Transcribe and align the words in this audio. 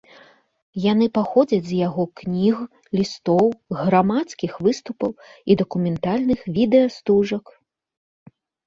Яны 0.91 1.05
паходзяць 1.17 1.67
з 1.67 1.73
яго 1.87 2.03
кніг, 2.23 2.55
лістоў, 3.01 3.45
грамадскіх 3.83 4.51
выступаў 4.69 5.11
і 5.49 5.61
дакументальных 5.63 6.39
відэастужак. 6.59 7.45